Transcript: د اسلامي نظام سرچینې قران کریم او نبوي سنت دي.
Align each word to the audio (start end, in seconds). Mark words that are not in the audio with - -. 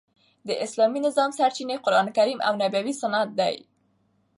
د 0.47 0.49
اسلامي 0.65 0.99
نظام 1.07 1.29
سرچینې 1.37 1.75
قران 1.85 2.07
کریم 2.17 2.39
او 2.47 2.53
نبوي 2.61 2.93
سنت 3.01 3.29
دي. 3.39 3.55